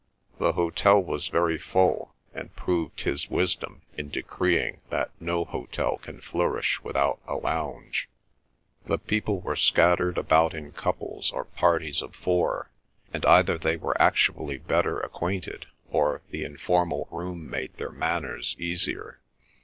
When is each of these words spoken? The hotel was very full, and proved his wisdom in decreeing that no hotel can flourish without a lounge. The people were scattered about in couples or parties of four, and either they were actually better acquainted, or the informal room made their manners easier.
The 0.39 0.53
hotel 0.53 0.99
was 0.99 1.27
very 1.27 1.59
full, 1.59 2.15
and 2.33 2.55
proved 2.55 3.01
his 3.01 3.29
wisdom 3.29 3.83
in 3.95 4.09
decreeing 4.09 4.81
that 4.89 5.11
no 5.19 5.45
hotel 5.45 5.97
can 5.99 6.21
flourish 6.21 6.81
without 6.83 7.21
a 7.27 7.35
lounge. 7.35 8.09
The 8.87 8.97
people 8.97 9.41
were 9.41 9.55
scattered 9.55 10.17
about 10.17 10.55
in 10.55 10.71
couples 10.71 11.29
or 11.31 11.45
parties 11.45 12.01
of 12.01 12.15
four, 12.15 12.71
and 13.13 13.23
either 13.27 13.59
they 13.59 13.77
were 13.77 14.01
actually 14.01 14.57
better 14.57 14.99
acquainted, 14.99 15.67
or 15.91 16.23
the 16.31 16.45
informal 16.45 17.07
room 17.11 17.47
made 17.47 17.75
their 17.77 17.91
manners 17.91 18.55
easier. 18.57 19.19